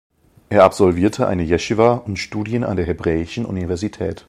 [0.49, 4.19] Er absolvierte eine Jeschiwa und Studien an der Hebräischen Universität.